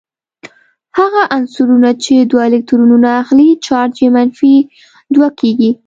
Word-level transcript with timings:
هغه 0.97 1.21
عنصرونه 1.37 1.89
چې 2.03 2.13
دوه 2.31 2.43
الکترونونه 2.49 3.09
اخلې 3.23 3.47
چارج 3.65 3.93
یې 4.03 4.09
منفي 4.15 4.55
دوه 5.15 5.27
کیږي. 5.39 5.71